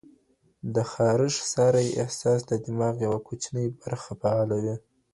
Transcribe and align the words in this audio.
د 0.75 0.77
خارښ 0.91 1.33
ساري 1.53 1.87
احساس 2.03 2.39
د 2.49 2.51
دماغ 2.65 2.95
یوه 3.05 3.19
کوچنۍ 3.27 3.67
برخه 3.81 4.11
فعالوي. 4.21 4.75